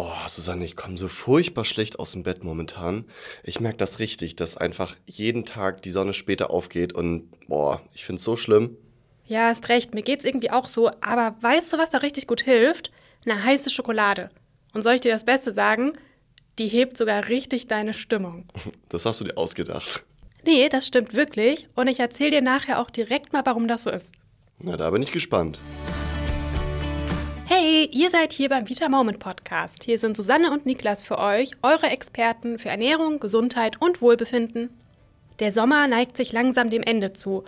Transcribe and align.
Oh, 0.00 0.28
Susanne, 0.28 0.64
ich 0.64 0.76
komme 0.76 0.96
so 0.96 1.08
furchtbar 1.08 1.64
schlecht 1.64 1.98
aus 1.98 2.12
dem 2.12 2.22
Bett 2.22 2.44
momentan. 2.44 3.04
Ich 3.42 3.58
merke 3.58 3.78
das 3.78 3.98
richtig, 3.98 4.36
dass 4.36 4.56
einfach 4.56 4.94
jeden 5.06 5.44
Tag 5.44 5.82
die 5.82 5.90
Sonne 5.90 6.14
später 6.14 6.50
aufgeht 6.50 6.92
und 6.92 7.28
boah, 7.48 7.82
ich 7.92 8.04
finde 8.04 8.18
es 8.18 8.22
so 8.24 8.36
schlimm. 8.36 8.76
Ja, 9.26 9.48
hast 9.48 9.68
recht, 9.68 9.94
mir 9.94 10.02
geht's 10.02 10.24
irgendwie 10.24 10.52
auch 10.52 10.68
so, 10.68 10.92
aber 11.00 11.34
weißt 11.40 11.72
du, 11.72 11.78
was 11.78 11.90
da 11.90 11.98
richtig 11.98 12.28
gut 12.28 12.42
hilft? 12.42 12.92
Eine 13.24 13.42
heiße 13.42 13.70
Schokolade. 13.70 14.28
Und 14.72 14.82
soll 14.82 14.94
ich 14.94 15.00
dir 15.00 15.10
das 15.10 15.24
Beste 15.24 15.50
sagen? 15.50 15.94
Die 16.60 16.68
hebt 16.68 16.96
sogar 16.96 17.26
richtig 17.26 17.66
deine 17.66 17.92
Stimmung. 17.92 18.46
Das 18.90 19.04
hast 19.04 19.20
du 19.20 19.24
dir 19.24 19.36
ausgedacht. 19.36 20.04
Nee, 20.44 20.68
das 20.68 20.86
stimmt 20.86 21.14
wirklich 21.14 21.66
und 21.74 21.88
ich 21.88 21.98
erzähle 21.98 22.30
dir 22.30 22.42
nachher 22.42 22.78
auch 22.78 22.90
direkt 22.90 23.32
mal, 23.32 23.44
warum 23.44 23.66
das 23.66 23.82
so 23.82 23.90
ist. 23.90 24.12
Na, 24.60 24.76
da 24.76 24.90
bin 24.90 25.02
ich 25.02 25.10
gespannt. 25.10 25.58
Hey, 27.50 27.88
ihr 27.90 28.10
seid 28.10 28.34
hier 28.34 28.50
beim 28.50 28.68
Vita 28.68 28.90
Moment 28.90 29.20
Podcast. 29.20 29.84
Hier 29.84 29.98
sind 29.98 30.18
Susanne 30.18 30.52
und 30.52 30.66
Niklas 30.66 31.00
für 31.00 31.16
euch, 31.16 31.52
eure 31.62 31.86
Experten 31.86 32.58
für 32.58 32.68
Ernährung, 32.68 33.20
Gesundheit 33.20 33.80
und 33.80 34.02
Wohlbefinden. 34.02 34.68
Der 35.38 35.50
Sommer 35.50 35.88
neigt 35.88 36.18
sich 36.18 36.30
langsam 36.30 36.68
dem 36.68 36.82
Ende 36.82 37.14
zu. 37.14 37.44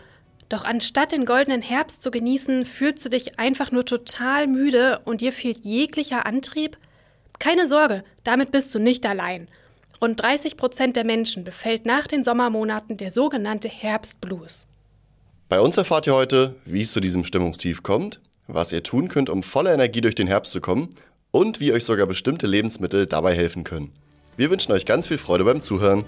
Doch 0.48 0.64
anstatt 0.64 1.12
den 1.12 1.26
goldenen 1.26 1.60
Herbst 1.60 2.02
zu 2.02 2.10
genießen, 2.10 2.64
fühlst 2.64 3.04
du 3.04 3.10
dich 3.10 3.38
einfach 3.38 3.72
nur 3.72 3.84
total 3.84 4.46
müde 4.46 5.02
und 5.04 5.20
dir 5.20 5.34
fehlt 5.34 5.58
jeglicher 5.66 6.24
Antrieb? 6.24 6.78
Keine 7.38 7.68
Sorge, 7.68 8.02
damit 8.24 8.52
bist 8.52 8.74
du 8.74 8.78
nicht 8.78 9.04
allein. 9.04 9.48
Rund 10.00 10.18
30 10.18 10.56
Prozent 10.56 10.96
der 10.96 11.04
Menschen 11.04 11.44
befällt 11.44 11.84
nach 11.84 12.06
den 12.06 12.24
Sommermonaten 12.24 12.96
der 12.96 13.10
sogenannte 13.10 13.68
Herbstblues. 13.68 14.66
Bei 15.50 15.60
uns 15.60 15.76
erfahrt 15.76 16.06
ihr 16.06 16.14
heute, 16.14 16.56
wie 16.64 16.80
es 16.80 16.92
zu 16.92 17.00
diesem 17.00 17.26
Stimmungstief 17.26 17.82
kommt, 17.82 18.18
was 18.54 18.72
ihr 18.72 18.82
tun 18.82 19.08
könnt, 19.08 19.28
um 19.30 19.42
voller 19.42 19.72
Energie 19.72 20.00
durch 20.00 20.14
den 20.14 20.26
Herbst 20.26 20.52
zu 20.52 20.60
kommen 20.60 20.94
und 21.30 21.60
wie 21.60 21.72
euch 21.72 21.84
sogar 21.84 22.06
bestimmte 22.06 22.46
Lebensmittel 22.46 23.06
dabei 23.06 23.34
helfen 23.34 23.64
können. 23.64 23.92
Wir 24.36 24.50
wünschen 24.50 24.72
euch 24.72 24.86
ganz 24.86 25.06
viel 25.06 25.18
Freude 25.18 25.44
beim 25.44 25.60
Zuhören. 25.60 26.04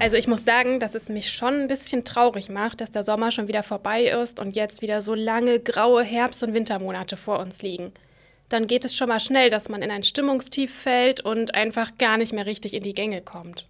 Also 0.00 0.16
ich 0.16 0.26
muss 0.26 0.46
sagen, 0.46 0.80
dass 0.80 0.94
es 0.94 1.10
mich 1.10 1.30
schon 1.30 1.54
ein 1.54 1.68
bisschen 1.68 2.06
traurig 2.06 2.48
macht, 2.48 2.80
dass 2.80 2.90
der 2.90 3.04
Sommer 3.04 3.30
schon 3.30 3.48
wieder 3.48 3.62
vorbei 3.62 4.04
ist 4.04 4.40
und 4.40 4.56
jetzt 4.56 4.80
wieder 4.80 5.02
so 5.02 5.14
lange 5.14 5.60
graue 5.60 6.02
Herbst- 6.02 6.42
und 6.42 6.54
Wintermonate 6.54 7.18
vor 7.18 7.38
uns 7.38 7.60
liegen. 7.60 7.92
Dann 8.48 8.66
geht 8.66 8.86
es 8.86 8.96
schon 8.96 9.08
mal 9.08 9.20
schnell, 9.20 9.50
dass 9.50 9.68
man 9.68 9.82
in 9.82 9.90
ein 9.90 10.02
Stimmungstief 10.02 10.74
fällt 10.74 11.20
und 11.20 11.54
einfach 11.54 11.98
gar 11.98 12.16
nicht 12.16 12.32
mehr 12.32 12.46
richtig 12.46 12.72
in 12.72 12.82
die 12.82 12.94
Gänge 12.94 13.20
kommt. 13.20 13.68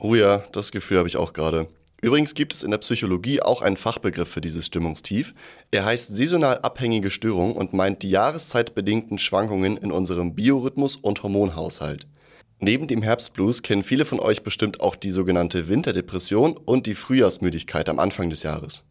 Oh 0.00 0.16
ja, 0.16 0.44
das 0.50 0.72
Gefühl 0.72 0.98
habe 0.98 1.08
ich 1.08 1.16
auch 1.16 1.32
gerade. 1.32 1.68
Übrigens 2.04 2.34
gibt 2.34 2.52
es 2.52 2.64
in 2.64 2.72
der 2.72 2.78
Psychologie 2.78 3.42
auch 3.42 3.62
einen 3.62 3.76
Fachbegriff 3.76 4.28
für 4.28 4.40
dieses 4.40 4.66
Stimmungstief. 4.66 5.34
Er 5.70 5.84
heißt 5.84 6.12
saisonal 6.12 6.58
abhängige 6.58 7.12
Störung 7.12 7.54
und 7.54 7.74
meint 7.74 8.02
die 8.02 8.10
jahreszeitbedingten 8.10 9.18
Schwankungen 9.18 9.76
in 9.76 9.92
unserem 9.92 10.34
Biorhythmus 10.34 10.96
und 10.96 11.22
Hormonhaushalt. 11.22 12.08
Neben 12.58 12.88
dem 12.88 13.02
Herbstblues 13.02 13.62
kennen 13.62 13.84
viele 13.84 14.04
von 14.04 14.18
euch 14.18 14.42
bestimmt 14.42 14.80
auch 14.80 14.96
die 14.96 15.12
sogenannte 15.12 15.68
Winterdepression 15.68 16.56
und 16.56 16.88
die 16.88 16.96
Frühjahrsmüdigkeit 16.96 17.88
am 17.88 18.00
Anfang 18.00 18.30
des 18.30 18.42
Jahres. 18.42 18.84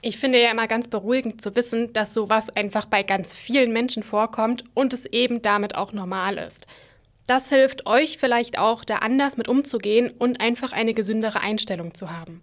Ich 0.00 0.16
finde 0.16 0.42
ja 0.42 0.50
immer 0.50 0.66
ganz 0.66 0.88
beruhigend 0.88 1.42
zu 1.42 1.54
wissen, 1.56 1.92
dass 1.92 2.14
sowas 2.14 2.48
einfach 2.48 2.86
bei 2.86 3.02
ganz 3.02 3.34
vielen 3.34 3.72
Menschen 3.74 4.02
vorkommt 4.02 4.64
und 4.72 4.94
es 4.94 5.04
eben 5.04 5.42
damit 5.42 5.74
auch 5.74 5.92
normal 5.92 6.38
ist. 6.38 6.66
Das 7.26 7.48
hilft 7.48 7.86
euch 7.86 8.18
vielleicht 8.18 8.58
auch, 8.58 8.84
da 8.84 8.96
anders 8.96 9.36
mit 9.36 9.48
umzugehen 9.48 10.10
und 10.18 10.40
einfach 10.40 10.72
eine 10.72 10.92
gesündere 10.92 11.40
Einstellung 11.40 11.94
zu 11.94 12.10
haben. 12.10 12.42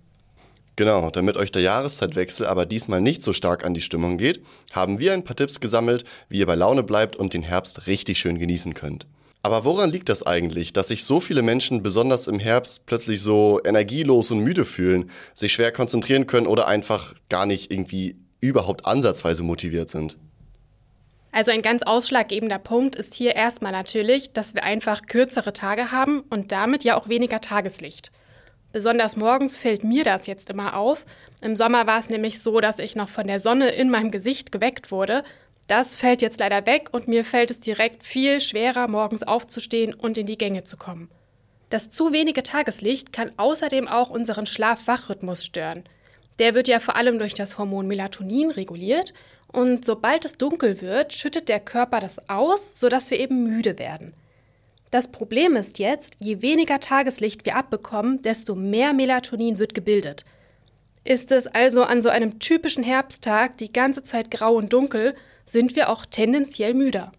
Genau, 0.76 1.12
damit 1.12 1.38
euch 1.38 1.52
der 1.52 1.62
Jahreszeitwechsel 1.62 2.48
aber 2.48 2.66
diesmal 2.66 3.02
nicht 3.02 3.22
so 3.22 3.34
stark 3.34 3.64
an 3.64 3.74
die 3.74 3.82
Stimmung 3.82 4.18
geht, 4.18 4.44
haben 4.72 4.98
wir 4.98 5.14
ein 5.14 5.24
paar 5.24 5.36
Tipps 5.36 5.60
gesammelt, 5.60 6.06
wie 6.30 6.40
ihr 6.40 6.48
bei 6.48 6.56
Laune 6.56 6.82
bleibt 6.82 7.16
und 7.16 7.34
den 7.34 7.44
Herbst 7.44 7.86
richtig 7.86 8.20
schön 8.20 8.40
genießen 8.40 8.74
könnt. 8.74 9.06
Aber 9.44 9.66
woran 9.66 9.92
liegt 9.92 10.10
das 10.10 10.24
eigentlich, 10.24 10.72
dass 10.72 10.88
sich 10.88 11.04
so 11.04 11.20
viele 11.20 11.42
Menschen 11.42 11.84
besonders 11.84 12.28
im 12.28 12.40
Herbst 12.40 12.86
plötzlich 12.86 13.22
so 13.22 13.60
energielos 13.64 14.32
und 14.32 14.40
müde 14.40 14.66
fühlen, 14.66 15.10
sich 15.34 15.54
schwer 15.54 15.72
konzentrieren 15.72 16.26
können 16.26 16.48
oder 16.48 16.68
einfach 16.68 17.16
gar 17.30 17.46
nicht 17.46 17.72
irgendwie 17.72 18.16
überhaupt 18.40 18.86
ansatzweise 18.86 19.44
motiviert 19.44 19.90
sind? 19.90 20.18
Also 21.32 21.52
ein 21.52 21.62
ganz 21.62 21.84
ausschlaggebender 21.84 22.60
Punkt 22.60 22.96
ist 22.96 23.16
hier 23.16 23.36
erstmal 23.36 23.72
natürlich, 23.72 24.34
dass 24.34 24.54
wir 24.54 24.64
einfach 24.64 25.04
kürzere 25.08 25.54
Tage 25.54 25.92
haben 25.92 26.22
und 26.30 26.52
damit 26.52 26.84
ja 26.84 27.00
auch 27.00 27.08
weniger 27.08 27.40
Tageslicht. 27.40 28.12
Besonders 28.74 29.16
morgens 29.16 29.58
fällt 29.58 29.84
mir 29.84 30.04
das 30.04 30.28
jetzt 30.28 30.50
immer 30.50 30.76
auf. 30.76 31.06
Im 31.42 31.56
Sommer 31.56 31.88
war 31.88 32.00
es 32.00 32.10
nämlich 32.10 32.42
so, 32.42 32.60
dass 32.60 32.80
ich 32.80 32.96
noch 32.96 33.10
von 33.10 33.28
der 33.28 33.40
Sonne 33.40 33.70
in 33.70 33.90
meinem 33.90 34.12
Gesicht 34.12 34.52
geweckt 34.52 34.92
wurde. 34.92 35.24
Das 35.68 35.96
fällt 35.96 36.22
jetzt 36.22 36.40
leider 36.40 36.66
weg 36.66 36.90
und 36.92 37.08
mir 37.08 37.24
fällt 37.24 37.52
es 37.52 37.60
direkt 37.60 38.04
viel 38.04 38.42
schwerer, 38.42 38.88
morgens 38.88 39.24
aufzustehen 39.24 39.94
und 39.94 40.18
in 40.18 40.26
die 40.26 40.38
Gänge 40.38 40.64
zu 40.64 40.78
kommen. 40.78 41.10
Das 41.70 41.90
zu 41.90 42.12
wenige 42.12 42.44
Tageslicht 42.44 43.14
kann 43.14 43.32
außerdem 43.38 43.88
auch 43.88 44.10
unseren 44.10 44.46
Schlaf-Wach-Rhythmus 44.46 45.46
stören. 45.46 45.86
Der 46.40 46.56
wird 46.56 46.68
ja 46.68 46.80
vor 46.80 46.96
allem 46.96 47.20
durch 47.20 47.34
das 47.34 47.58
Hormon 47.58 47.88
Melatonin 47.88 48.52
reguliert 48.52 49.14
und 49.52 49.86
sobald 49.86 50.26
es 50.26 50.38
dunkel 50.38 50.82
wird, 50.82 51.14
schüttet 51.14 51.50
der 51.50 51.60
Körper 51.60 52.00
das 52.00 52.30
aus, 52.30 52.80
sodass 52.80 53.12
wir 53.12 53.20
eben 53.20 53.44
müde 53.44 53.78
werden. 53.80 54.14
Das 54.92 55.10
Problem 55.10 55.56
ist 55.56 55.80
jetzt, 55.80 56.18
je 56.20 56.42
weniger 56.42 56.80
Tageslicht 56.80 57.46
wir 57.46 57.56
abbekommen, 57.56 58.22
desto 58.22 58.56
mehr 58.56 58.94
Melatonin 58.94 59.58
wird 59.58 59.74
gebildet. 59.74 60.26
Ist 61.04 61.32
es 61.32 61.48
also 61.48 61.84
an 61.84 62.02
so 62.02 62.10
einem 62.10 62.40
typischen 62.40 62.84
Herbsttag 62.84 63.58
die 63.58 63.72
ganze 63.72 64.04
Zeit 64.04 64.30
grau 64.30 64.56
und 64.56 64.74
dunkel, 64.74 65.16
sind 65.46 65.76
wir 65.76 65.90
auch 65.90 66.06
tendenziell 66.06 66.74
müder. 66.74 67.12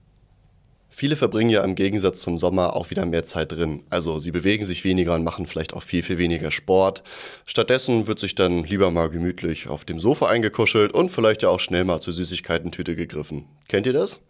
Viele 0.94 1.16
verbringen 1.16 1.48
ja 1.48 1.64
im 1.64 1.74
Gegensatz 1.74 2.20
zum 2.20 2.36
Sommer 2.36 2.76
auch 2.76 2.90
wieder 2.90 3.06
mehr 3.06 3.24
Zeit 3.24 3.50
drin. 3.50 3.82
Also 3.88 4.18
sie 4.18 4.30
bewegen 4.30 4.62
sich 4.62 4.84
weniger 4.84 5.14
und 5.14 5.24
machen 5.24 5.46
vielleicht 5.46 5.72
auch 5.72 5.82
viel, 5.82 6.02
viel 6.02 6.18
weniger 6.18 6.50
Sport. 6.50 7.02
Stattdessen 7.46 8.06
wird 8.06 8.20
sich 8.20 8.34
dann 8.34 8.64
lieber 8.64 8.90
mal 8.90 9.08
gemütlich 9.08 9.68
auf 9.68 9.86
dem 9.86 9.98
Sofa 9.98 10.26
eingekuschelt 10.26 10.92
und 10.92 11.08
vielleicht 11.08 11.42
ja 11.42 11.48
auch 11.48 11.60
schnell 11.60 11.84
mal 11.84 12.00
zur 12.00 12.12
Süßigkeitentüte 12.12 12.94
gegriffen. 12.94 13.46
Kennt 13.68 13.86
ihr 13.86 13.94
das? 13.94 14.20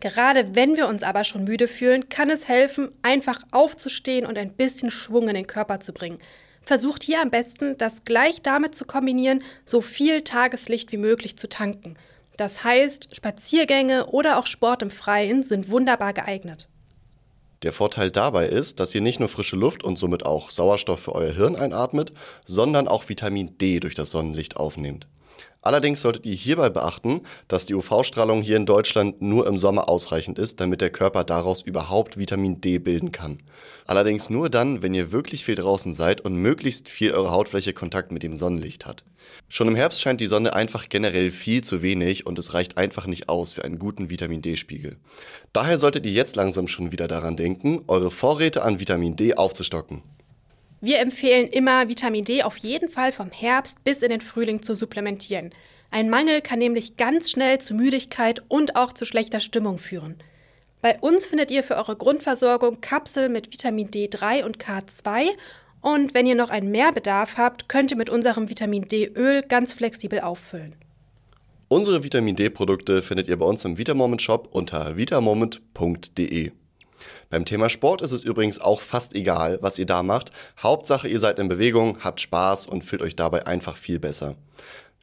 Gerade 0.00 0.56
wenn 0.56 0.76
wir 0.76 0.88
uns 0.88 1.04
aber 1.04 1.22
schon 1.22 1.44
müde 1.44 1.68
fühlen, 1.68 2.08
kann 2.08 2.28
es 2.28 2.48
helfen, 2.48 2.90
einfach 3.02 3.40
aufzustehen 3.52 4.26
und 4.26 4.36
ein 4.36 4.52
bisschen 4.52 4.90
Schwung 4.90 5.28
in 5.28 5.36
den 5.36 5.46
Körper 5.46 5.78
zu 5.78 5.92
bringen. 5.92 6.18
Versucht 6.62 7.04
hier 7.04 7.22
am 7.22 7.30
besten, 7.30 7.78
das 7.78 8.04
gleich 8.04 8.42
damit 8.42 8.74
zu 8.74 8.84
kombinieren, 8.84 9.44
so 9.64 9.80
viel 9.80 10.22
Tageslicht 10.22 10.90
wie 10.90 10.96
möglich 10.96 11.38
zu 11.38 11.48
tanken– 11.48 11.94
das 12.36 12.64
heißt, 12.64 13.14
Spaziergänge 13.14 14.06
oder 14.06 14.38
auch 14.38 14.46
Sport 14.46 14.82
im 14.82 14.90
Freien 14.90 15.42
sind 15.42 15.68
wunderbar 15.68 16.12
geeignet. 16.12 16.68
Der 17.62 17.72
Vorteil 17.72 18.10
dabei 18.10 18.46
ist, 18.46 18.78
dass 18.78 18.94
ihr 18.94 19.00
nicht 19.00 19.20
nur 19.20 19.28
frische 19.28 19.56
Luft 19.56 19.84
und 19.84 19.98
somit 19.98 20.26
auch 20.26 20.50
Sauerstoff 20.50 21.00
für 21.00 21.14
euer 21.14 21.32
Hirn 21.32 21.56
einatmet, 21.56 22.12
sondern 22.44 22.88
auch 22.88 23.08
Vitamin 23.08 23.56
D 23.56 23.80
durch 23.80 23.94
das 23.94 24.10
Sonnenlicht 24.10 24.56
aufnehmt. 24.56 25.06
Allerdings 25.64 26.02
solltet 26.02 26.26
ihr 26.26 26.34
hierbei 26.34 26.68
beachten, 26.68 27.22
dass 27.48 27.64
die 27.64 27.74
UV-Strahlung 27.74 28.42
hier 28.42 28.58
in 28.58 28.66
Deutschland 28.66 29.22
nur 29.22 29.46
im 29.46 29.56
Sommer 29.56 29.88
ausreichend 29.88 30.38
ist, 30.38 30.60
damit 30.60 30.82
der 30.82 30.90
Körper 30.90 31.24
daraus 31.24 31.62
überhaupt 31.62 32.18
Vitamin 32.18 32.60
D 32.60 32.78
bilden 32.78 33.12
kann. 33.12 33.42
Allerdings 33.86 34.28
nur 34.28 34.50
dann, 34.50 34.82
wenn 34.82 34.92
ihr 34.92 35.10
wirklich 35.10 35.42
viel 35.42 35.54
draußen 35.54 35.94
seid 35.94 36.20
und 36.20 36.36
möglichst 36.36 36.90
viel 36.90 37.12
eure 37.12 37.30
Hautfläche 37.30 37.72
Kontakt 37.72 38.12
mit 38.12 38.22
dem 38.22 38.34
Sonnenlicht 38.34 38.84
hat. 38.84 39.04
Schon 39.48 39.68
im 39.68 39.74
Herbst 39.74 40.02
scheint 40.02 40.20
die 40.20 40.26
Sonne 40.26 40.52
einfach 40.52 40.90
generell 40.90 41.30
viel 41.30 41.64
zu 41.64 41.80
wenig 41.80 42.26
und 42.26 42.38
es 42.38 42.52
reicht 42.52 42.76
einfach 42.76 43.06
nicht 43.06 43.30
aus 43.30 43.54
für 43.54 43.64
einen 43.64 43.78
guten 43.78 44.10
Vitamin 44.10 44.42
D-Spiegel. 44.42 44.98
Daher 45.54 45.78
solltet 45.78 46.04
ihr 46.04 46.12
jetzt 46.12 46.36
langsam 46.36 46.68
schon 46.68 46.92
wieder 46.92 47.08
daran 47.08 47.38
denken, 47.38 47.84
eure 47.86 48.10
Vorräte 48.10 48.62
an 48.62 48.80
Vitamin 48.80 49.16
D 49.16 49.34
aufzustocken. 49.34 50.02
Wir 50.84 50.98
empfehlen 50.98 51.48
immer, 51.48 51.88
Vitamin 51.88 52.26
D 52.26 52.42
auf 52.42 52.58
jeden 52.58 52.90
Fall 52.90 53.10
vom 53.10 53.30
Herbst 53.30 53.82
bis 53.84 54.02
in 54.02 54.10
den 54.10 54.20
Frühling 54.20 54.62
zu 54.62 54.74
supplementieren. 54.74 55.54
Ein 55.90 56.10
Mangel 56.10 56.42
kann 56.42 56.58
nämlich 56.58 56.98
ganz 56.98 57.30
schnell 57.30 57.58
zu 57.58 57.72
Müdigkeit 57.72 58.42
und 58.48 58.76
auch 58.76 58.92
zu 58.92 59.06
schlechter 59.06 59.40
Stimmung 59.40 59.78
führen. 59.78 60.16
Bei 60.82 60.98
uns 60.98 61.24
findet 61.24 61.50
ihr 61.50 61.62
für 61.62 61.76
eure 61.76 61.96
Grundversorgung 61.96 62.82
Kapseln 62.82 63.32
mit 63.32 63.50
Vitamin 63.50 63.88
D3 63.88 64.44
und 64.44 64.58
K2 64.58 65.28
und 65.80 66.12
wenn 66.12 66.26
ihr 66.26 66.34
noch 66.34 66.50
einen 66.50 66.70
Mehrbedarf 66.70 67.38
habt, 67.38 67.70
könnt 67.70 67.90
ihr 67.90 67.96
mit 67.96 68.10
unserem 68.10 68.50
Vitamin 68.50 68.86
D-Öl 68.86 69.40
ganz 69.40 69.72
flexibel 69.72 70.20
auffüllen. 70.20 70.76
Unsere 71.68 72.04
Vitamin 72.04 72.36
D-Produkte 72.36 73.00
findet 73.00 73.28
ihr 73.28 73.38
bei 73.38 73.46
uns 73.46 73.64
im 73.64 73.78
Vitamoment 73.78 74.20
Shop 74.20 74.50
unter 74.52 74.98
vitamoment.de. 74.98 76.52
Beim 77.34 77.44
Thema 77.44 77.68
Sport 77.68 78.00
ist 78.00 78.12
es 78.12 78.22
übrigens 78.22 78.60
auch 78.60 78.80
fast 78.80 79.12
egal, 79.12 79.58
was 79.60 79.76
ihr 79.80 79.86
da 79.86 80.04
macht. 80.04 80.30
Hauptsache, 80.62 81.08
ihr 81.08 81.18
seid 81.18 81.40
in 81.40 81.48
Bewegung, 81.48 81.98
habt 82.04 82.20
Spaß 82.20 82.68
und 82.68 82.84
fühlt 82.84 83.02
euch 83.02 83.16
dabei 83.16 83.44
einfach 83.48 83.76
viel 83.76 83.98
besser. 83.98 84.36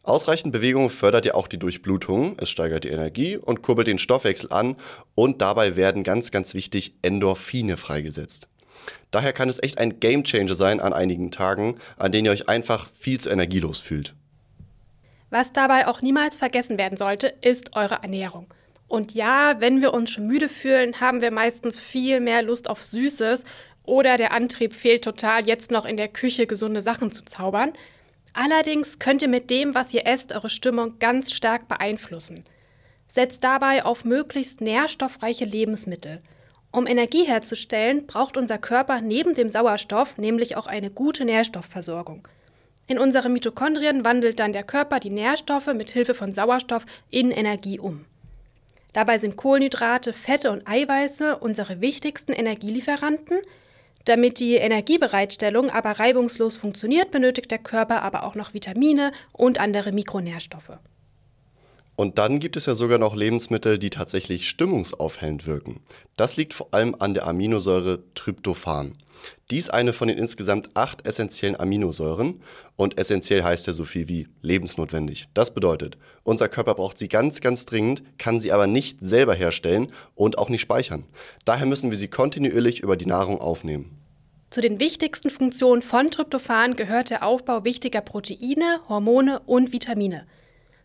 Ausreichend 0.03 0.53
Bewegung 0.53 0.89
fördert 0.89 1.25
ja 1.25 1.33
auch 1.33 1.49
die 1.49 1.59
Durchblutung, 1.59 2.37
es 2.39 2.49
steigert 2.49 2.85
die 2.85 2.87
Energie 2.87 3.35
und 3.35 3.61
kurbelt 3.61 3.87
den 3.87 3.99
Stoffwechsel 3.99 4.49
an 4.49 4.77
und 5.13 5.41
dabei 5.41 5.75
werden 5.75 6.05
ganz, 6.05 6.31
ganz 6.31 6.53
wichtig 6.53 6.93
Endorphine 7.01 7.75
freigesetzt. 7.75 8.47
Daher 9.11 9.33
kann 9.33 9.49
es 9.49 9.61
echt 9.61 9.77
ein 9.77 9.99
Gamechanger 9.99 10.55
sein 10.55 10.79
an 10.79 10.93
einigen 10.93 11.31
Tagen, 11.31 11.79
an 11.97 12.13
denen 12.13 12.27
ihr 12.27 12.31
euch 12.31 12.47
einfach 12.47 12.87
viel 12.97 13.19
zu 13.19 13.29
energielos 13.29 13.79
fühlt. 13.79 14.13
Was 15.31 15.51
dabei 15.51 15.85
auch 15.85 16.01
niemals 16.01 16.37
vergessen 16.37 16.77
werden 16.77 16.97
sollte, 16.97 17.27
ist 17.41 17.75
eure 17.75 17.95
Ernährung. 17.95 18.47
Und 18.91 19.13
ja, 19.13 19.61
wenn 19.61 19.79
wir 19.79 19.93
uns 19.93 20.11
schon 20.11 20.27
müde 20.27 20.49
fühlen, 20.49 20.99
haben 20.99 21.21
wir 21.21 21.31
meistens 21.31 21.79
viel 21.79 22.19
mehr 22.19 22.41
Lust 22.41 22.69
auf 22.69 22.83
Süßes 22.83 23.45
oder 23.83 24.17
der 24.17 24.33
Antrieb 24.33 24.73
fehlt 24.73 25.05
total, 25.05 25.47
jetzt 25.47 25.71
noch 25.71 25.85
in 25.85 25.95
der 25.95 26.09
Küche 26.09 26.45
gesunde 26.45 26.81
Sachen 26.81 27.13
zu 27.13 27.23
zaubern. 27.23 27.71
Allerdings 28.33 28.99
könnt 28.99 29.21
ihr 29.21 29.29
mit 29.29 29.49
dem, 29.49 29.75
was 29.75 29.93
ihr 29.93 30.05
esst, 30.05 30.33
eure 30.33 30.49
Stimmung 30.49 30.99
ganz 30.99 31.31
stark 31.31 31.69
beeinflussen. 31.69 32.43
Setzt 33.07 33.45
dabei 33.45 33.85
auf 33.85 34.03
möglichst 34.03 34.59
nährstoffreiche 34.59 35.45
Lebensmittel. 35.45 36.21
Um 36.69 36.85
Energie 36.85 37.23
herzustellen, 37.23 38.07
braucht 38.07 38.35
unser 38.35 38.57
Körper 38.57 38.99
neben 38.99 39.35
dem 39.35 39.51
Sauerstoff 39.51 40.17
nämlich 40.17 40.57
auch 40.57 40.67
eine 40.67 40.91
gute 40.91 41.23
Nährstoffversorgung. 41.23 42.27
In 42.87 42.99
unseren 42.99 43.31
Mitochondrien 43.31 44.03
wandelt 44.03 44.41
dann 44.41 44.51
der 44.51 44.63
Körper 44.63 44.99
die 44.99 45.11
Nährstoffe 45.11 45.73
mit 45.73 45.91
Hilfe 45.91 46.13
von 46.13 46.33
Sauerstoff 46.33 46.85
in 47.09 47.31
Energie 47.31 47.79
um. 47.79 48.05
Dabei 48.93 49.19
sind 49.19 49.37
Kohlenhydrate, 49.37 50.13
Fette 50.13 50.51
und 50.51 50.67
Eiweiße 50.67 51.37
unsere 51.37 51.81
wichtigsten 51.81 52.33
Energielieferanten. 52.33 53.39
Damit 54.05 54.39
die 54.39 54.55
Energiebereitstellung 54.55 55.69
aber 55.69 55.91
reibungslos 55.91 56.55
funktioniert, 56.55 57.11
benötigt 57.11 57.51
der 57.51 57.59
Körper 57.59 58.01
aber 58.01 58.23
auch 58.23 58.35
noch 58.35 58.53
Vitamine 58.53 59.11
und 59.31 59.59
andere 59.59 59.91
Mikronährstoffe. 59.91 60.77
Und 62.01 62.17
dann 62.17 62.39
gibt 62.39 62.57
es 62.57 62.65
ja 62.65 62.73
sogar 62.73 62.97
noch 62.97 63.15
Lebensmittel, 63.15 63.77
die 63.77 63.91
tatsächlich 63.91 64.49
stimmungsaufhellend 64.49 65.45
wirken. 65.45 65.81
Das 66.15 66.35
liegt 66.35 66.55
vor 66.55 66.69
allem 66.71 66.95
an 66.97 67.13
der 67.13 67.27
Aminosäure 67.27 68.01
Tryptophan. 68.15 68.93
Dies 69.51 69.69
eine 69.69 69.93
von 69.93 70.07
den 70.07 70.17
insgesamt 70.17 70.71
acht 70.73 71.05
essentiellen 71.05 71.59
Aminosäuren 71.59 72.41
und 72.75 72.97
essentiell 72.97 73.43
heißt 73.43 73.67
ja 73.67 73.73
so 73.73 73.85
viel 73.85 74.09
wie 74.09 74.27
lebensnotwendig. 74.41 75.27
Das 75.35 75.53
bedeutet, 75.53 75.99
unser 76.23 76.49
Körper 76.49 76.73
braucht 76.73 76.97
sie 76.97 77.07
ganz, 77.07 77.39
ganz 77.39 77.67
dringend, 77.67 78.01
kann 78.17 78.39
sie 78.39 78.51
aber 78.51 78.65
nicht 78.65 78.97
selber 79.01 79.35
herstellen 79.35 79.91
und 80.15 80.39
auch 80.39 80.49
nicht 80.49 80.61
speichern. 80.61 81.03
Daher 81.45 81.67
müssen 81.67 81.91
wir 81.91 81.99
sie 81.99 82.07
kontinuierlich 82.07 82.79
über 82.79 82.97
die 82.97 83.05
Nahrung 83.05 83.39
aufnehmen. 83.39 83.95
Zu 84.49 84.61
den 84.61 84.79
wichtigsten 84.79 85.29
Funktionen 85.29 85.83
von 85.83 86.09
Tryptophan 86.09 86.75
gehört 86.75 87.11
der 87.11 87.23
Aufbau 87.23 87.63
wichtiger 87.63 88.01
Proteine, 88.01 88.79
Hormone 88.89 89.39
und 89.45 89.71
Vitamine. 89.71 90.25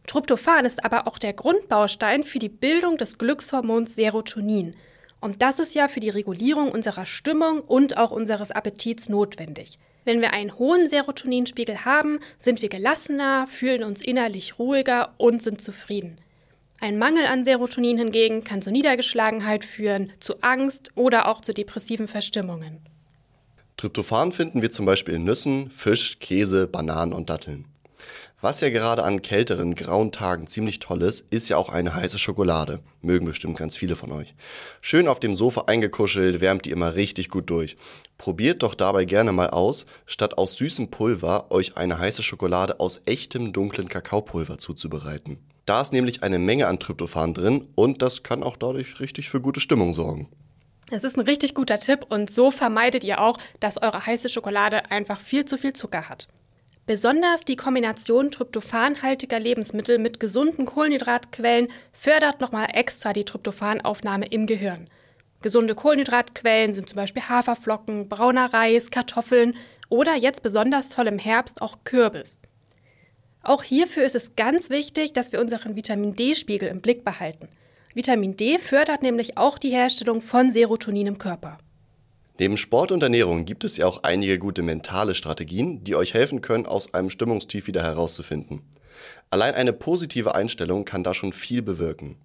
Tryptophan 0.06 0.64
ist 0.64 0.84
aber 0.84 1.06
auch 1.06 1.18
der 1.18 1.32
Grundbaustein 1.32 2.22
für 2.22 2.38
die 2.38 2.48
Bildung 2.48 2.96
des 2.96 3.18
Glückshormons 3.18 3.94
Serotonin. 3.94 4.74
Und 5.20 5.42
das 5.42 5.58
ist 5.58 5.74
ja 5.74 5.88
für 5.88 6.00
die 6.00 6.10
Regulierung 6.10 6.70
unserer 6.70 7.06
Stimmung 7.06 7.60
und 7.60 7.96
auch 7.96 8.10
unseres 8.10 8.50
Appetits 8.50 9.08
notwendig. 9.08 9.78
Wenn 10.04 10.20
wir 10.20 10.32
einen 10.32 10.56
hohen 10.56 10.88
Serotoninspiegel 10.88 11.84
haben, 11.84 12.20
sind 12.38 12.62
wir 12.62 12.68
gelassener, 12.68 13.48
fühlen 13.48 13.82
uns 13.82 14.02
innerlich 14.02 14.58
ruhiger 14.58 15.14
und 15.16 15.42
sind 15.42 15.60
zufrieden. 15.60 16.20
Ein 16.78 16.98
Mangel 16.98 17.26
an 17.26 17.44
Serotonin 17.44 17.98
hingegen 17.98 18.44
kann 18.44 18.62
zu 18.62 18.70
Niedergeschlagenheit 18.70 19.64
führen, 19.64 20.12
zu 20.20 20.42
Angst 20.42 20.90
oder 20.94 21.26
auch 21.26 21.40
zu 21.40 21.54
depressiven 21.54 22.06
Verstimmungen. 22.06 22.80
Tryptophan 23.78 24.30
finden 24.30 24.62
wir 24.62 24.70
zum 24.70 24.86
Beispiel 24.86 25.14
in 25.14 25.24
Nüssen, 25.24 25.70
Fisch, 25.70 26.18
Käse, 26.20 26.66
Bananen 26.66 27.12
und 27.12 27.28
Datteln. 27.28 27.66
Was 28.40 28.60
ja 28.60 28.70
gerade 28.70 29.02
an 29.02 29.22
kälteren, 29.22 29.74
grauen 29.74 30.12
Tagen 30.12 30.46
ziemlich 30.46 30.78
toll 30.78 31.02
ist, 31.02 31.24
ist 31.30 31.48
ja 31.48 31.56
auch 31.56 31.68
eine 31.68 31.94
heiße 31.94 32.18
Schokolade. 32.18 32.80
Mögen 33.02 33.26
bestimmt 33.26 33.56
ganz 33.56 33.76
viele 33.76 33.96
von 33.96 34.12
euch. 34.12 34.34
Schön 34.80 35.08
auf 35.08 35.20
dem 35.20 35.36
Sofa 35.36 35.64
eingekuschelt, 35.66 36.40
wärmt 36.40 36.64
die 36.64 36.70
immer 36.70 36.94
richtig 36.94 37.28
gut 37.28 37.50
durch. 37.50 37.76
Probiert 38.18 38.62
doch 38.62 38.74
dabei 38.74 39.04
gerne 39.04 39.32
mal 39.32 39.50
aus, 39.50 39.86
statt 40.06 40.38
aus 40.38 40.56
süßem 40.56 40.90
Pulver 40.90 41.50
euch 41.50 41.76
eine 41.76 41.98
heiße 41.98 42.22
Schokolade 42.22 42.80
aus 42.80 43.02
echtem 43.06 43.52
dunklen 43.52 43.88
Kakaopulver 43.88 44.58
zuzubereiten. 44.58 45.38
Da 45.66 45.80
ist 45.80 45.92
nämlich 45.92 46.22
eine 46.22 46.38
Menge 46.38 46.68
an 46.68 46.78
Tryptophan 46.78 47.34
drin 47.34 47.68
und 47.74 48.00
das 48.00 48.22
kann 48.22 48.42
auch 48.42 48.56
dadurch 48.56 49.00
richtig 49.00 49.28
für 49.28 49.40
gute 49.40 49.60
Stimmung 49.60 49.92
sorgen. 49.92 50.28
Es 50.88 51.02
ist 51.02 51.16
ein 51.16 51.24
richtig 51.24 51.54
guter 51.54 51.78
Tipp 51.80 52.06
und 52.08 52.30
so 52.30 52.52
vermeidet 52.52 53.02
ihr 53.02 53.20
auch, 53.20 53.38
dass 53.58 53.82
eure 53.82 54.06
heiße 54.06 54.28
Schokolade 54.28 54.92
einfach 54.92 55.20
viel 55.20 55.44
zu 55.44 55.58
viel 55.58 55.72
Zucker 55.72 56.08
hat. 56.08 56.28
Besonders 56.86 57.40
die 57.40 57.56
Kombination 57.56 58.30
tryptophanhaltiger 58.30 59.40
Lebensmittel 59.40 59.98
mit 59.98 60.20
gesunden 60.20 60.66
Kohlenhydratquellen 60.66 61.66
fördert 61.92 62.40
nochmal 62.40 62.68
extra 62.72 63.12
die 63.12 63.24
Tryptophanaufnahme 63.24 64.26
im 64.26 64.46
Gehirn. 64.46 64.88
Gesunde 65.42 65.74
Kohlenhydratquellen 65.74 66.74
sind 66.74 66.88
zum 66.88 66.94
Beispiel 66.94 67.22
Haferflocken, 67.22 68.08
brauner 68.08 68.54
Reis, 68.54 68.92
Kartoffeln 68.92 69.56
oder 69.88 70.14
jetzt 70.14 70.44
besonders 70.44 70.88
toll 70.88 71.08
im 71.08 71.18
Herbst 71.18 71.60
auch 71.60 71.78
Kürbis. 71.82 72.38
Auch 73.42 73.64
hierfür 73.64 74.04
ist 74.04 74.14
es 74.14 74.36
ganz 74.36 74.70
wichtig, 74.70 75.12
dass 75.12 75.32
wir 75.32 75.40
unseren 75.40 75.74
Vitamin 75.74 76.14
D-Spiegel 76.14 76.68
im 76.68 76.80
Blick 76.80 77.04
behalten. 77.04 77.48
Vitamin 77.94 78.36
D 78.36 78.58
fördert 78.58 79.02
nämlich 79.02 79.36
auch 79.38 79.58
die 79.58 79.70
Herstellung 79.70 80.20
von 80.20 80.52
Serotonin 80.52 81.08
im 81.08 81.18
Körper. 81.18 81.58
Neben 82.38 82.58
Sport 82.58 82.92
und 82.92 83.02
Ernährung 83.02 83.46
gibt 83.46 83.64
es 83.64 83.78
ja 83.78 83.86
auch 83.86 84.02
einige 84.02 84.38
gute 84.38 84.62
mentale 84.62 85.14
Strategien, 85.14 85.82
die 85.84 85.94
euch 85.94 86.12
helfen 86.12 86.42
können, 86.42 86.66
aus 86.66 86.92
einem 86.92 87.08
Stimmungstief 87.08 87.66
wieder 87.66 87.82
herauszufinden. 87.82 88.60
Allein 89.30 89.54
eine 89.54 89.72
positive 89.72 90.34
Einstellung 90.34 90.84
kann 90.84 91.02
da 91.02 91.14
schon 91.14 91.32
viel 91.32 91.62
bewirken. 91.62 92.16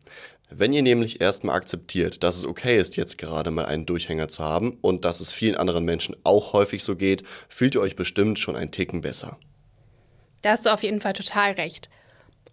Wenn 0.49 0.73
ihr 0.73 0.81
nämlich 0.81 1.21
erstmal 1.21 1.55
akzeptiert, 1.55 2.23
dass 2.23 2.35
es 2.35 2.45
okay 2.45 2.77
ist, 2.77 2.97
jetzt 2.97 3.17
gerade 3.17 3.51
mal 3.51 3.65
einen 3.65 3.85
Durchhänger 3.85 4.27
zu 4.27 4.43
haben 4.43 4.77
und 4.81 5.05
dass 5.05 5.21
es 5.21 5.31
vielen 5.31 5.55
anderen 5.55 5.85
Menschen 5.85 6.17
auch 6.25 6.51
häufig 6.51 6.83
so 6.83 6.97
geht, 6.97 7.23
fühlt 7.47 7.75
ihr 7.75 7.81
euch 7.81 7.95
bestimmt 7.95 8.37
schon 8.37 8.57
ein 8.57 8.71
Ticken 8.71 8.99
besser. 8.99 9.37
Da 10.41 10.51
hast 10.51 10.65
du 10.65 10.73
auf 10.73 10.83
jeden 10.83 10.99
Fall 10.99 11.13
total 11.13 11.53
recht. 11.53 11.89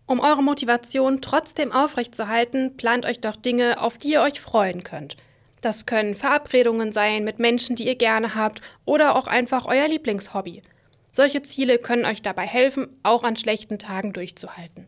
Um 0.07 0.21
eure 0.21 0.45
Motivation 0.45 1.21
trotzdem 1.21 1.73
aufrechtzuerhalten, 1.73 2.77
plant 2.77 3.05
euch 3.05 3.21
doch 3.21 3.35
Dinge, 3.35 3.81
auf 3.81 3.99
die 3.99 4.13
ihr 4.13 4.23
euch 4.23 4.41
freuen 4.41 4.85
könnt– 4.85 5.17
das 5.61 5.87
können 5.87 6.15
Verabredungen 6.15 6.93
sein 6.93 7.25
mit 7.25 7.39
Menschen, 7.39 7.77
die 7.77 7.87
ihr 7.87 7.97
gerne 7.97 8.35
habt 8.35 8.61
oder 8.85 9.17
auch 9.17 9.27
einfach 9.27 9.67
euer 9.67 9.89
Lieblingshobby. 9.89 10.63
Solche 11.13 11.43
Ziele 11.43 11.79
können 11.79 12.05
euch 12.05 12.23
dabei 12.23 12.47
helfen, 12.47 12.89
auch 13.03 13.25
an 13.25 13.37
schlechten 13.37 13.79
Tagen 13.79 14.13
durchzuhalten. 14.13 14.87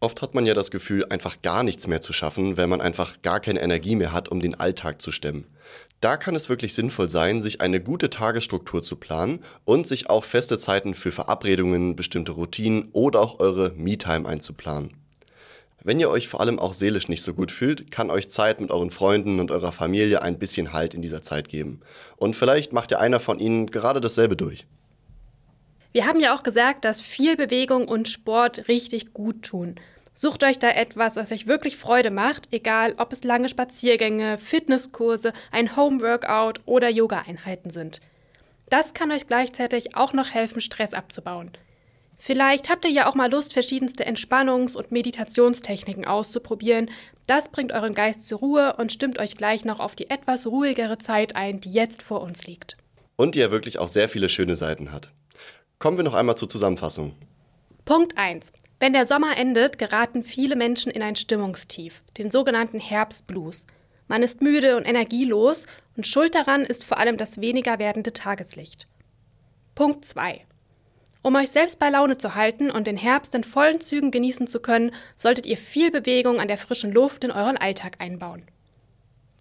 Oft 0.00 0.20
hat 0.20 0.34
man 0.34 0.44
ja 0.44 0.52
das 0.52 0.70
Gefühl, 0.70 1.06
einfach 1.06 1.40
gar 1.40 1.62
nichts 1.62 1.86
mehr 1.86 2.02
zu 2.02 2.12
schaffen, 2.12 2.56
wenn 2.58 2.68
man 2.68 2.82
einfach 2.82 3.22
gar 3.22 3.40
keine 3.40 3.62
Energie 3.62 3.96
mehr 3.96 4.12
hat, 4.12 4.28
um 4.28 4.40
den 4.40 4.54
Alltag 4.54 5.00
zu 5.00 5.12
stemmen. 5.12 5.46
Da 6.00 6.18
kann 6.18 6.34
es 6.34 6.50
wirklich 6.50 6.74
sinnvoll 6.74 7.08
sein, 7.08 7.40
sich 7.40 7.62
eine 7.62 7.80
gute 7.80 8.10
Tagesstruktur 8.10 8.82
zu 8.82 8.96
planen 8.96 9.42
und 9.64 9.86
sich 9.86 10.10
auch 10.10 10.24
feste 10.24 10.58
Zeiten 10.58 10.92
für 10.92 11.10
Verabredungen, 11.10 11.96
bestimmte 11.96 12.32
Routinen 12.32 12.90
oder 12.92 13.20
auch 13.20 13.40
eure 13.40 13.72
Me-Time 13.76 14.28
einzuplanen. 14.28 15.03
Wenn 15.86 16.00
ihr 16.00 16.08
euch 16.08 16.28
vor 16.28 16.40
allem 16.40 16.58
auch 16.58 16.72
seelisch 16.72 17.08
nicht 17.08 17.22
so 17.22 17.34
gut 17.34 17.52
fühlt, 17.52 17.90
kann 17.90 18.10
euch 18.10 18.30
Zeit 18.30 18.58
mit 18.58 18.70
euren 18.70 18.90
Freunden 18.90 19.38
und 19.38 19.50
eurer 19.50 19.70
Familie 19.70 20.22
ein 20.22 20.38
bisschen 20.38 20.72
Halt 20.72 20.94
in 20.94 21.02
dieser 21.02 21.22
Zeit 21.22 21.50
geben. 21.50 21.80
Und 22.16 22.34
vielleicht 22.34 22.72
macht 22.72 22.90
ja 22.90 23.00
einer 23.00 23.20
von 23.20 23.38
ihnen 23.38 23.66
gerade 23.66 24.00
dasselbe 24.00 24.34
durch. 24.34 24.66
Wir 25.92 26.06
haben 26.06 26.20
ja 26.20 26.34
auch 26.34 26.42
gesagt, 26.42 26.86
dass 26.86 27.02
viel 27.02 27.36
Bewegung 27.36 27.86
und 27.86 28.08
Sport 28.08 28.66
richtig 28.66 29.12
gut 29.12 29.42
tun. 29.42 29.74
Sucht 30.14 30.42
euch 30.42 30.58
da 30.58 30.70
etwas, 30.70 31.16
was 31.16 31.30
euch 31.30 31.46
wirklich 31.46 31.76
Freude 31.76 32.10
macht, 32.10 32.48
egal 32.50 32.94
ob 32.96 33.12
es 33.12 33.22
lange 33.22 33.50
Spaziergänge, 33.50 34.38
Fitnesskurse, 34.38 35.34
ein 35.52 35.76
Homeworkout 35.76 36.62
oder 36.64 36.88
Yoga-Einheiten 36.88 37.68
sind. 37.68 38.00
Das 38.70 38.94
kann 38.94 39.12
euch 39.12 39.26
gleichzeitig 39.26 39.96
auch 39.96 40.14
noch 40.14 40.30
helfen, 40.30 40.62
Stress 40.62 40.94
abzubauen. 40.94 41.50
Vielleicht 42.16 42.70
habt 42.70 42.84
ihr 42.84 42.90
ja 42.90 43.08
auch 43.08 43.14
mal 43.14 43.30
Lust, 43.30 43.52
verschiedenste 43.52 44.06
Entspannungs- 44.06 44.76
und 44.76 44.92
Meditationstechniken 44.92 46.04
auszuprobieren. 46.04 46.90
Das 47.26 47.50
bringt 47.50 47.72
euren 47.72 47.94
Geist 47.94 48.26
zur 48.28 48.38
Ruhe 48.38 48.76
und 48.76 48.92
stimmt 48.92 49.18
euch 49.18 49.36
gleich 49.36 49.64
noch 49.64 49.80
auf 49.80 49.94
die 49.94 50.10
etwas 50.10 50.46
ruhigere 50.46 50.98
Zeit 50.98 51.36
ein, 51.36 51.60
die 51.60 51.72
jetzt 51.72 52.02
vor 52.02 52.22
uns 52.22 52.46
liegt. 52.46 52.76
Und 53.16 53.34
die 53.34 53.40
ja 53.40 53.50
wirklich 53.50 53.78
auch 53.78 53.88
sehr 53.88 54.08
viele 54.08 54.28
schöne 54.28 54.56
Seiten 54.56 54.92
hat. 54.92 55.10
Kommen 55.78 55.96
wir 55.96 56.04
noch 56.04 56.14
einmal 56.14 56.36
zur 56.36 56.48
Zusammenfassung. 56.48 57.14
Punkt 57.84 58.16
1. 58.16 58.52
Wenn 58.80 58.92
der 58.92 59.06
Sommer 59.06 59.36
endet, 59.36 59.78
geraten 59.78 60.24
viele 60.24 60.56
Menschen 60.56 60.90
in 60.90 61.02
ein 61.02 61.16
Stimmungstief, 61.16 62.02
den 62.18 62.30
sogenannten 62.30 62.80
Herbstblues. 62.80 63.66
Man 64.08 64.22
ist 64.22 64.42
müde 64.42 64.76
und 64.76 64.84
energielos 64.84 65.66
und 65.96 66.06
schuld 66.06 66.34
daran 66.34 66.64
ist 66.64 66.84
vor 66.84 66.98
allem 66.98 67.16
das 67.16 67.40
weniger 67.40 67.78
werdende 67.78 68.12
Tageslicht. 68.12 68.86
Punkt 69.74 70.04
2. 70.04 70.44
Um 71.24 71.36
euch 71.36 71.50
selbst 71.50 71.78
bei 71.78 71.88
Laune 71.88 72.18
zu 72.18 72.34
halten 72.34 72.70
und 72.70 72.86
den 72.86 72.98
Herbst 72.98 73.34
in 73.34 73.44
vollen 73.44 73.80
Zügen 73.80 74.10
genießen 74.10 74.46
zu 74.46 74.60
können, 74.60 74.90
solltet 75.16 75.46
ihr 75.46 75.56
viel 75.56 75.90
Bewegung 75.90 76.38
an 76.38 76.48
der 76.48 76.58
frischen 76.58 76.92
Luft 76.92 77.24
in 77.24 77.30
euren 77.30 77.56
Alltag 77.56 77.96
einbauen. 77.98 78.42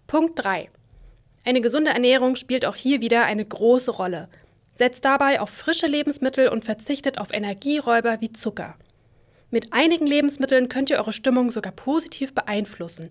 Punkt 0.08 0.42
3. 0.42 0.70
Eine 1.44 1.60
gesunde 1.60 1.92
Ernährung 1.92 2.38
spielt 2.38 2.66
auch 2.66 2.78
hier 2.78 3.02
wieder 3.02 3.26
eine 3.26 3.44
große 3.44 3.92
Rolle. 3.92 4.30
Setzt 4.74 5.04
dabei 5.04 5.42
auf 5.42 5.50
frische 5.50 5.88
Lebensmittel 5.88 6.48
und 6.48 6.64
verzichtet 6.64 7.18
auf 7.18 7.34
Energieräuber 7.34 8.22
wie 8.22 8.32
Zucker. 8.32 8.76
Mit 9.52 9.74
einigen 9.74 10.08
Lebensmitteln 10.08 10.70
könnt 10.70 10.90
ihr 10.90 11.00
eure 11.00 11.12
Stimmung 11.12 11.52
sogar 11.52 11.74
positiv 11.74 12.34
beeinflussen. 12.34 13.10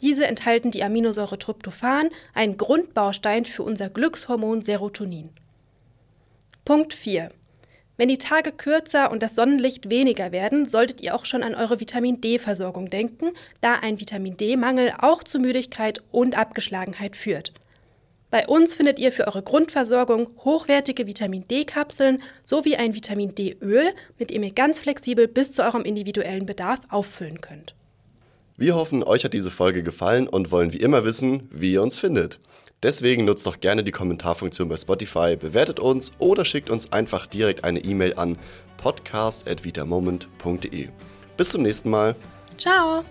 Diese 0.00 0.26
enthalten 0.26 0.70
die 0.70 0.82
Aminosäure 0.82 1.38
Tryptophan, 1.38 2.08
einen 2.32 2.56
Grundbaustein 2.56 3.44
für 3.44 3.62
unser 3.62 3.90
Glückshormon 3.90 4.62
Serotonin. 4.62 5.32
Punkt 6.64 6.94
4. 6.94 7.30
Wenn 7.98 8.08
die 8.08 8.18
Tage 8.18 8.52
kürzer 8.52 9.10
und 9.10 9.22
das 9.22 9.34
Sonnenlicht 9.34 9.88
weniger 9.88 10.30
werden, 10.30 10.66
solltet 10.66 11.00
ihr 11.00 11.14
auch 11.14 11.24
schon 11.24 11.42
an 11.42 11.54
eure 11.54 11.80
Vitamin 11.80 12.20
D-Versorgung 12.20 12.90
denken, 12.90 13.30
da 13.62 13.76
ein 13.76 13.98
Vitamin 13.98 14.36
D-Mangel 14.36 14.92
auch 14.98 15.24
zu 15.24 15.38
Müdigkeit 15.38 16.02
und 16.10 16.36
Abgeschlagenheit 16.36 17.16
führt. 17.16 17.52
Bei 18.30 18.46
uns 18.46 18.74
findet 18.74 18.98
ihr 18.98 19.12
für 19.12 19.26
eure 19.26 19.42
Grundversorgung 19.42 20.28
hochwertige 20.44 21.06
Vitamin 21.06 21.48
D-Kapseln 21.48 22.22
sowie 22.44 22.76
ein 22.76 22.94
Vitamin 22.94 23.34
D-Öl, 23.34 23.94
mit 24.18 24.30
dem 24.30 24.42
ihr 24.42 24.52
ganz 24.52 24.78
flexibel 24.78 25.26
bis 25.26 25.52
zu 25.52 25.62
eurem 25.62 25.84
individuellen 25.84 26.44
Bedarf 26.44 26.80
auffüllen 26.90 27.40
könnt. 27.40 27.74
Wir 28.58 28.74
hoffen, 28.74 29.04
euch 29.04 29.24
hat 29.24 29.32
diese 29.32 29.50
Folge 29.50 29.82
gefallen 29.82 30.28
und 30.28 30.50
wollen 30.50 30.72
wie 30.74 30.78
immer 30.80 31.04
wissen, 31.04 31.48
wie 31.50 31.72
ihr 31.72 31.82
uns 31.82 31.96
findet. 31.96 32.40
Deswegen 32.86 33.24
nutzt 33.24 33.44
doch 33.48 33.58
gerne 33.58 33.82
die 33.82 33.90
Kommentarfunktion 33.90 34.68
bei 34.68 34.76
Spotify, 34.76 35.34
bewertet 35.34 35.80
uns 35.80 36.12
oder 36.20 36.44
schickt 36.44 36.70
uns 36.70 36.92
einfach 36.92 37.26
direkt 37.26 37.64
eine 37.64 37.80
E-Mail 37.80 38.14
an 38.14 38.38
podcast.vitamoment.de. 38.76 40.88
Bis 41.36 41.48
zum 41.48 41.62
nächsten 41.62 41.90
Mal. 41.90 42.14
Ciao! 42.56 43.04